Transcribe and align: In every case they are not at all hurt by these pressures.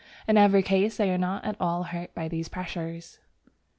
In 0.27 0.35
every 0.35 0.63
case 0.63 0.97
they 0.97 1.11
are 1.11 1.17
not 1.19 1.45
at 1.45 1.55
all 1.59 1.83
hurt 1.83 2.15
by 2.15 2.27
these 2.27 2.49
pressures. 2.49 3.19